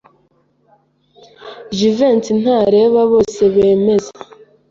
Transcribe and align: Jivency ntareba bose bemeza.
Jivency 1.77 2.29
ntareba 2.41 3.01
bose 3.11 3.41
bemeza. 3.53 4.11